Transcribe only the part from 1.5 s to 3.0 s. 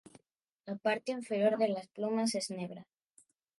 de las plumas es negra.